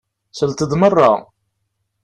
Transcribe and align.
Slet-d 0.31 0.71
meṛṛa! 0.79 1.11